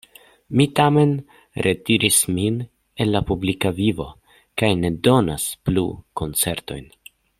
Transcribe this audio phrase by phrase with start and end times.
[0.59, 1.11] Mi tamen
[1.65, 2.57] retiris min
[3.05, 4.07] el la publika vivo
[4.63, 5.85] kaj ne donas plu
[6.23, 6.91] koncertojn.